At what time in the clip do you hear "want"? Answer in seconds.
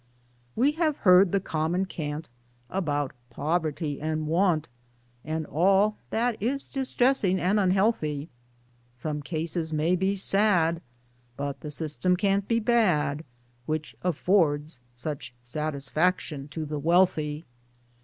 4.25-4.67